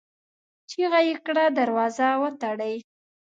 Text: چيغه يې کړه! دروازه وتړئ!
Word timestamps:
چيغه 0.69 0.99
يې 1.07 1.15
کړه! 1.25 1.45
دروازه 1.57 2.07
وتړئ! 2.21 2.75